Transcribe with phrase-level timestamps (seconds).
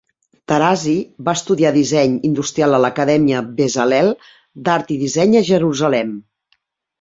[0.51, 0.93] Tarazi
[1.27, 4.11] va estudiar disseny industrial a l'Acadèmia Bezalel
[4.69, 6.17] d'Art i Disseny a Jerusalem.